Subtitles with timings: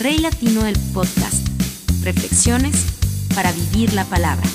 [0.00, 1.48] Rey Latino del Podcast.
[2.04, 2.86] Reflexiones
[3.34, 4.46] para vivir la palabra.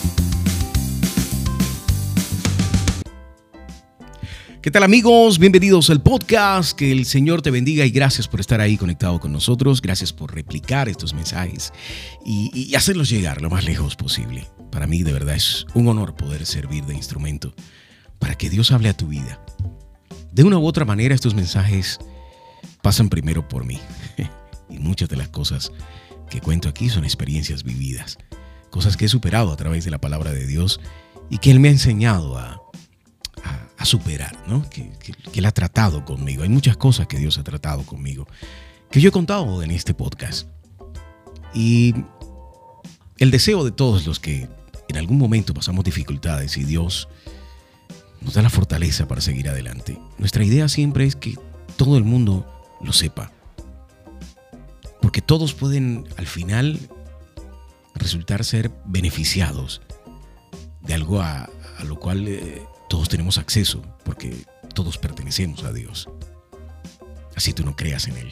[4.61, 5.40] ¿Qué tal amigos?
[5.40, 6.77] Bienvenidos al podcast.
[6.77, 9.82] Que el Señor te bendiga y gracias por estar ahí conectado con nosotros.
[9.82, 11.73] Gracias por replicar estos mensajes
[12.25, 14.48] y, y, hacerlos llegar lo más lejos posible.
[14.71, 17.54] Para mí de verdad es un honor poder servir de instrumento
[18.18, 19.44] para que Dios hable a tu vida.
[20.32, 22.00] De una u otra manera estos mensajes
[22.82, 23.82] pasan primero por mí.
[24.74, 25.71] Y muchas de las cosas
[26.29, 28.18] que cuento aquí son experiencias vividas.
[28.70, 30.80] Cosas que he superado a través de la palabra de Dios
[31.30, 32.63] y que Él me ha enseñado a
[33.77, 34.67] a, superar, ¿no?
[34.70, 36.44] Que, que, Él ha tratado conmigo.
[36.44, 38.27] Hay muchas cosas que Dios ha tratado conmigo,
[38.89, 40.47] que yo he contado en este podcast.
[41.53, 41.94] Y
[43.17, 44.49] el deseo de todos los que
[44.88, 47.08] en algún momento pasamos dificultades y Dios
[48.21, 49.99] nos da la fortaleza para seguir adelante.
[50.17, 51.38] Nuestra idea siempre es que
[51.75, 52.47] todo el mundo
[52.81, 53.31] lo sepa.
[55.13, 56.80] Porque todos pueden al final
[57.94, 59.83] resultar ser beneficiados
[60.81, 61.52] de algo a,
[61.86, 64.36] lo cual eh, todos tenemos acceso porque
[64.73, 66.09] todos pertenecemos a Dios.
[67.36, 68.31] Así tú no creas en Él.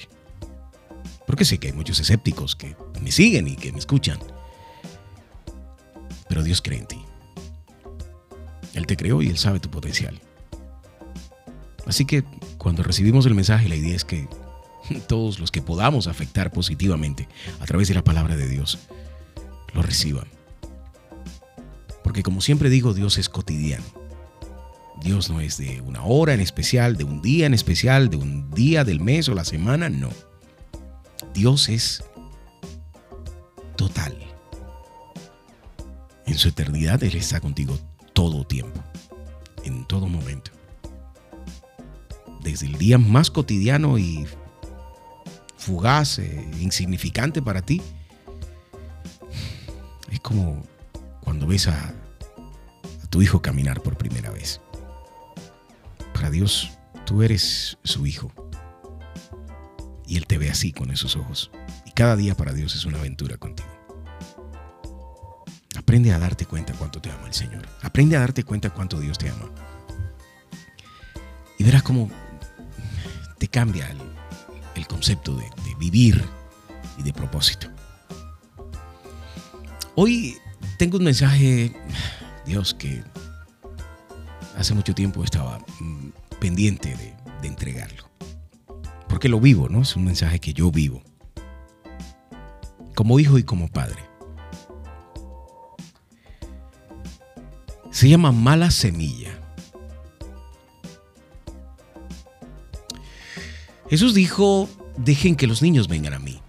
[1.27, 4.17] Porque sé que hay muchos escépticos que me siguen y que me escuchan.
[6.27, 7.01] Pero Dios cree en ti.
[8.73, 10.19] Él te creó y Él sabe tu potencial.
[11.85, 12.23] Así que
[12.57, 14.27] cuando recibimos el mensaje, la idea es que
[15.07, 17.27] todos los que podamos afectar positivamente
[17.59, 18.79] a través de la palabra de Dios,
[19.73, 20.27] lo reciban.
[22.03, 23.85] Porque como siempre digo, Dios es cotidiano.
[25.01, 28.51] Dios no es de una hora en especial, de un día en especial, de un
[28.51, 30.09] día del mes o la semana, no.
[31.33, 32.03] Dios es
[33.75, 34.15] total.
[36.27, 37.79] En su eternidad Él está contigo
[38.13, 38.79] todo tiempo,
[39.63, 40.51] en todo momento.
[42.43, 44.25] Desde el día más cotidiano y
[45.61, 47.81] fugaz, e insignificante para ti,
[50.09, 50.63] es como
[51.21, 54.59] cuando ves a, a tu hijo caminar por primera vez.
[56.13, 56.71] Para Dios,
[57.05, 58.31] tú eres su hijo.
[60.07, 61.51] Y Él te ve así, con esos ojos.
[61.85, 63.69] Y cada día para Dios es una aventura contigo.
[65.77, 67.67] Aprende a darte cuenta cuánto te ama el Señor.
[67.81, 69.49] Aprende a darte cuenta cuánto Dios te ama.
[71.57, 72.09] Y verás cómo
[73.37, 74.10] te cambia el,
[75.01, 76.23] concepto de, de vivir
[76.99, 77.67] y de propósito.
[79.95, 80.37] Hoy
[80.77, 81.73] tengo un mensaje,
[82.45, 83.03] Dios, que
[84.55, 86.09] hace mucho tiempo estaba mm,
[86.39, 88.03] pendiente de, entregarlo.
[89.09, 89.81] Porque lo vivo, ¿no?
[89.81, 91.01] Es un mensaje que yo vivo.
[92.93, 94.03] Como hijo y como padre.
[97.89, 99.31] Se llama mala semilla.
[103.89, 106.39] Jesús dijo, dejen que los niños vengan a mí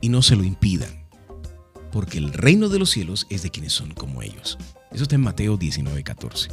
[0.00, 1.04] y no se lo impidan,
[1.92, 4.58] porque el reino de los cielos es de quienes son como ellos.
[4.92, 6.50] Eso está en Mateo 19, 14.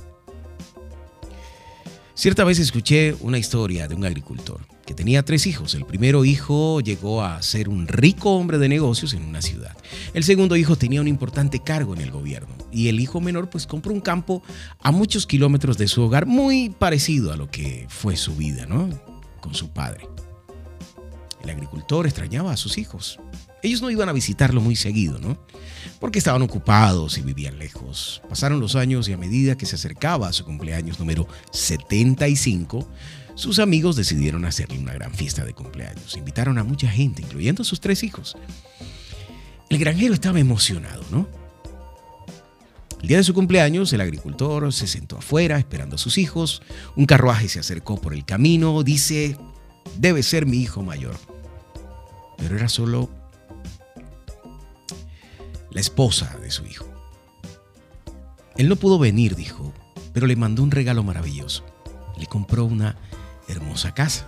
[2.13, 5.75] Cierta vez escuché una historia de un agricultor que tenía tres hijos.
[5.75, 9.77] El primero hijo llegó a ser un rico hombre de negocios en una ciudad.
[10.15, 12.55] El segundo hijo tenía un importante cargo en el gobierno.
[12.71, 14.41] Y el hijo menor pues compró un campo
[14.79, 18.89] a muchos kilómetros de su hogar, muy parecido a lo que fue su vida, ¿no?
[19.39, 20.07] Con su padre.
[21.47, 23.19] El agricultor extrañaba a sus hijos.
[23.63, 25.37] Ellos no iban a visitarlo muy seguido, ¿no?
[25.99, 28.21] porque estaban ocupados y vivían lejos.
[28.29, 32.87] Pasaron los años y a medida que se acercaba a su cumpleaños número 75,
[33.35, 36.15] sus amigos decidieron hacerle una gran fiesta de cumpleaños.
[36.17, 38.35] Invitaron a mucha gente, incluyendo a sus tres hijos.
[39.69, 41.27] El granjero estaba emocionado, ¿no?
[43.01, 46.63] El día de su cumpleaños, el agricultor se sentó afuera esperando a sus hijos.
[46.95, 48.81] Un carruaje se acercó por el camino.
[48.81, 49.37] Dice,
[49.99, 51.15] debe ser mi hijo mayor.
[52.37, 53.09] Pero era solo
[55.71, 56.85] la esposa de su hijo.
[58.57, 59.73] Él no pudo venir, dijo,
[60.13, 61.63] pero le mandó un regalo maravilloso.
[62.17, 62.95] Le compró una
[63.47, 64.27] hermosa casa.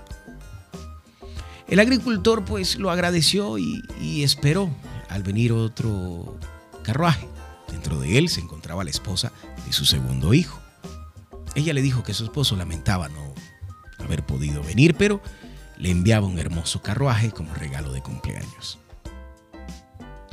[1.67, 4.69] El agricultor pues lo agradeció y, y esperó
[5.09, 6.37] al venir otro
[6.83, 7.27] carruaje.
[7.71, 9.31] Dentro de él se encontraba la esposa
[9.65, 10.59] de su segundo hijo.
[11.55, 13.33] Ella le dijo que su esposo lamentaba no
[13.99, 15.21] haber podido venir, pero
[15.79, 18.77] le enviaba un hermoso carruaje como regalo de cumpleaños.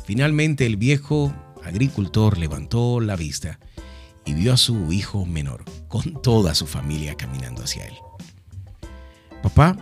[0.04, 1.32] Finalmente el viejo
[1.64, 3.58] agricultor levantó la vista
[4.24, 7.94] y vio a su hijo menor con toda su familia caminando hacia él.
[9.42, 9.76] Papá,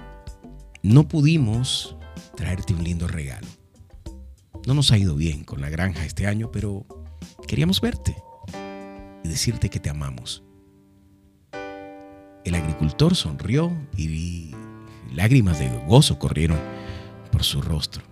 [0.83, 1.97] no pudimos
[2.37, 3.49] traerte un lindo regalo.
[4.67, 6.87] No nos ha ido bien con la granja este año, pero
[7.47, 8.17] queríamos verte
[9.25, 10.43] y decirte que te amamos.
[12.45, 14.09] El agricultor sonrió y
[15.15, 16.59] Lágrimas de gozo corrieron
[17.31, 18.03] por su rostro.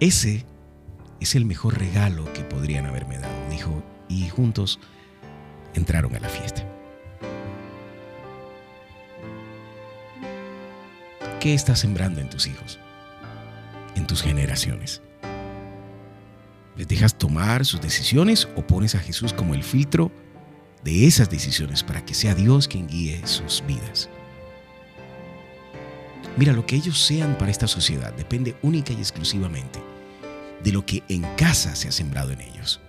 [0.00, 0.46] Ese
[1.20, 4.80] es el mejor regalo que podrían haberme dado, dijo, y juntos
[5.74, 6.66] entraron a la fiesta.
[11.40, 12.78] ¿Qué estás sembrando en tus hijos?
[13.96, 15.02] En tus generaciones.
[16.76, 20.10] ¿Les dejas tomar sus decisiones o pones a Jesús como el filtro
[20.84, 24.08] de esas decisiones para que sea Dios quien guíe sus vidas?
[26.36, 29.80] Mira, lo que ellos sean para esta sociedad depende única y exclusivamente
[30.62, 32.80] de lo que en casa se ha sembrado en ellos,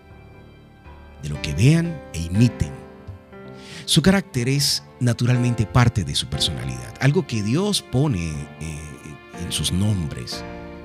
[1.22, 2.72] de lo que vean e imiten.
[3.86, 8.80] Su carácter es naturalmente parte de su personalidad, algo que Dios pone eh,
[9.44, 10.44] en sus nombres,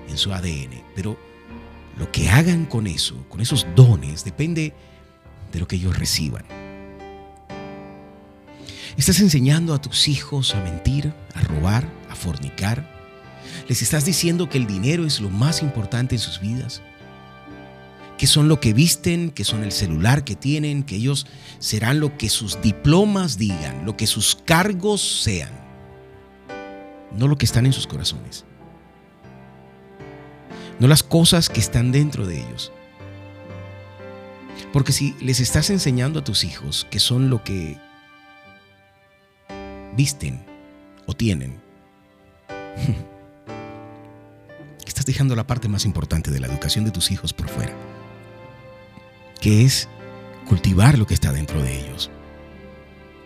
[0.09, 1.17] en su ADN, pero
[1.97, 4.75] lo que hagan con eso, con esos dones, depende
[5.51, 6.60] de lo que ellos reciban.
[9.00, 12.87] ¿Estás enseñando a tus hijos a mentir, a robar, a fornicar?
[13.67, 16.82] ¿Les estás diciendo que el dinero es lo más importante en sus vidas?
[18.19, 21.26] ¿Que son lo que visten, que son el celular que tienen, que ellos
[21.61, 25.52] serán lo que sus diplomas digan, lo que sus cargos sean?
[27.17, 28.44] No lo que están en sus corazones.
[30.79, 32.70] No las cosas que están dentro de ellos.
[34.75, 37.79] Porque si les estás enseñando a tus hijos que son lo que
[39.96, 40.44] visten
[41.06, 41.60] o tienen,
[44.87, 47.72] estás dejando la parte más importante de la educación de tus hijos por fuera,
[49.40, 49.88] que es
[50.46, 52.10] cultivar lo que está dentro de ellos,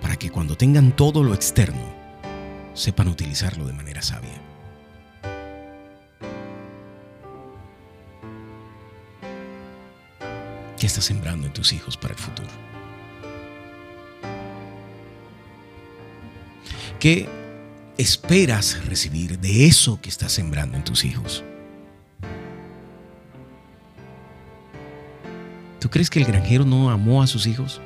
[0.00, 1.94] para que cuando tengan todo lo externo,
[2.74, 4.40] sepan utilizarlo de manera sabia.
[10.78, 12.73] ¿Qué estás sembrando en tus hijos para el futuro?
[17.04, 17.28] ¿Qué
[17.98, 21.44] esperas recibir de eso que estás sembrando en tus hijos?
[25.80, 27.82] ¿Tú crees que el granjero no amó a sus hijos?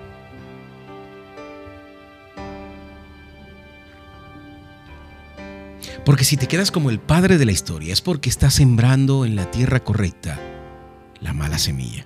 [6.05, 9.35] Porque si te quedas como el padre de la historia es porque estás sembrando en
[9.35, 10.39] la tierra correcta
[11.21, 12.05] la mala semilla.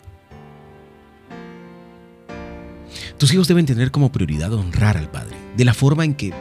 [3.19, 6.33] Tus hijos deben tener como prioridad honrar al Padre, de la forma en que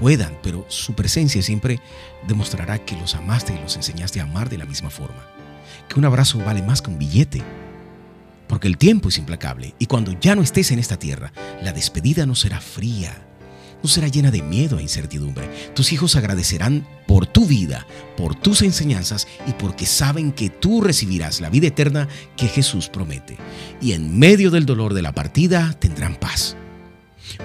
[0.00, 1.78] puedan, pero su presencia siempre
[2.26, 5.26] demostrará que los amaste y los enseñaste a amar de la misma forma.
[5.88, 7.42] Que un abrazo vale más que un billete.
[8.48, 12.24] Porque el tiempo es implacable y cuando ya no estés en esta tierra, la despedida
[12.24, 13.14] no será fría,
[13.82, 15.50] no será llena de miedo e incertidumbre.
[15.74, 17.86] Tus hijos agradecerán por tu vida,
[18.16, 22.08] por tus enseñanzas y porque saben que tú recibirás la vida eterna
[22.38, 23.36] que Jesús promete.
[23.82, 26.56] Y en medio del dolor de la partida tendrán paz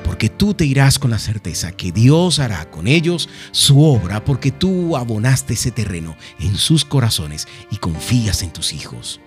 [0.03, 4.51] porque tú te irás con la certeza que Dios hará con ellos su obra, porque
[4.51, 9.19] tú abonaste ese terreno en sus corazones y confías en tus hijos.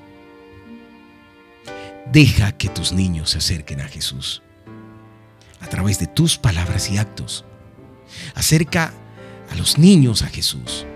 [2.12, 4.42] Deja que tus niños se acerquen a Jesús
[5.60, 7.44] a través de tus palabras y actos.
[8.34, 8.92] Acerca
[9.50, 10.86] a los niños a Jesús.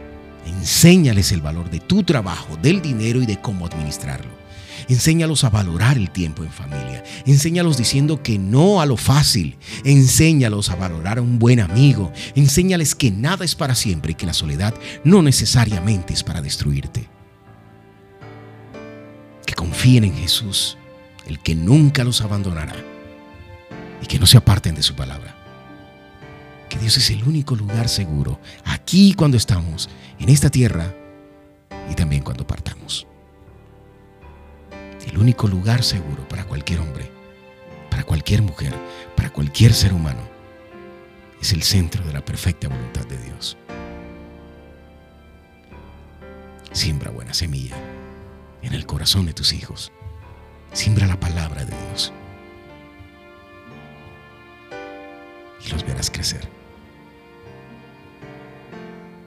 [0.47, 4.42] Enséñales el valor de tu trabajo, del dinero y de cómo administrarlo.
[4.89, 7.05] Enséñalos a valorar el tiempo en familia.
[7.27, 9.57] Enséñalos diciendo que no a lo fácil.
[9.85, 12.13] Enséñalos a valorar a un buen amigo.
[12.35, 14.75] Enséñales que nada es para siempre y que la soledad
[15.05, 17.09] no necesariamente es para destruirte.
[19.47, 20.77] Que confíen en Jesús,
[21.27, 22.77] el que nunca los abandonará.
[24.03, 25.37] Y que no se aparten de su palabra.
[26.69, 30.95] Que Dios es el único lugar seguro, aquí cuando estamos, en esta tierra
[31.91, 33.07] y también cuando partamos
[35.13, 37.11] el único lugar seguro para cualquier hombre,
[37.91, 38.75] para cualquier mujer,
[39.15, 40.21] para cualquier ser humano,
[41.41, 43.59] es el centro de la perfecta voluntad de Dios.
[46.73, 47.77] Siembra buena semilla
[48.63, 49.93] en el corazón de tus hijos.
[50.73, 52.11] Siembra la palabra de Dios.
[55.67, 56.49] Y los verás crecer.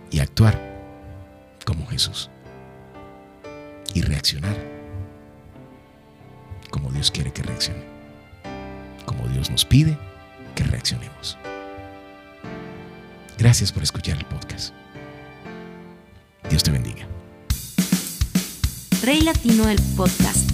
[0.10, 0.60] Y actuar
[1.64, 2.32] como Jesús.
[3.94, 4.75] Y reaccionar
[6.96, 7.84] Dios quiere que reaccione.
[9.06, 9.98] Como Dios nos pide
[10.56, 11.38] que reaccionemos.
[13.38, 14.74] Gracias por escuchar el podcast.
[16.50, 17.06] Dios te bendiga.
[19.04, 20.50] Rey Latino el podcast.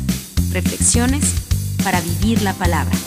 [0.52, 1.36] Reflexiones
[1.84, 2.98] para vivir la palabra.